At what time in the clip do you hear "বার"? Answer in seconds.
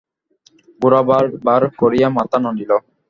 1.09-1.25, 1.45-1.61